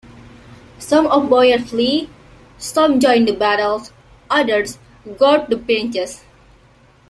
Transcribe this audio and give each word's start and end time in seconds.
Some 0.79 1.05
of 1.05 1.21
the 1.25 1.29
boyars 1.29 1.69
flee; 1.69 2.09
some 2.57 2.99
join 2.99 3.25
the 3.25 3.33
battle, 3.33 3.83
others 4.31 4.79
guard 5.19 5.45
the 5.51 5.57
Princess. 5.59 6.25